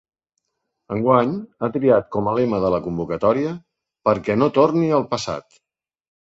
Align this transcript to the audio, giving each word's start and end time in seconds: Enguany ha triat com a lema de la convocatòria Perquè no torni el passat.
Enguany 0.95 1.35
ha 1.65 1.69
triat 1.75 2.09
com 2.17 2.31
a 2.31 2.33
lema 2.39 2.63
de 2.65 2.73
la 2.77 2.81
convocatòria 2.87 3.55
Perquè 4.11 4.41
no 4.43 4.51
torni 4.59 4.93
el 5.01 5.09
passat. 5.17 5.65